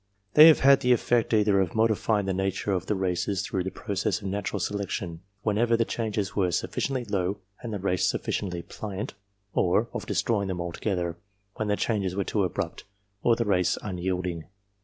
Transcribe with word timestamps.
They 0.33 0.47
have 0.47 0.61
had 0.61 0.79
the 0.79 0.93
effect 0.93 1.31
either 1.31 1.59
of 1.61 1.75
modifying 1.75 2.25
the 2.25 2.33
nature 2.33 2.71
of 2.71 2.87
the 2.87 2.95
races 2.95 3.43
through 3.43 3.63
the 3.63 3.69
process 3.69 4.19
of 4.19 4.29
natural 4.29 4.59
selection 4.59 5.21
when 5.43 5.59
ever 5.59 5.77
the 5.77 5.85
changes 5.85 6.35
were 6.35 6.49
sufficiently 6.49 7.03
slow 7.03 7.37
and 7.61 7.71
the 7.71 7.77
race 7.77 8.11
suffi 8.11 8.33
ciently 8.49 8.67
pliant, 8.67 9.13
or 9.53 9.89
of 9.93 10.07
destroying 10.07 10.47
them 10.47 10.59
altogether 10.59 11.17
when 11.57 11.67
the 11.67 11.75
changes 11.75 12.15
were 12.15 12.23
too 12.23 12.43
abrupt 12.43 12.83
or 13.21 13.35
the 13.35 13.45
race 13.45 13.77
unyielding. 13.83 14.45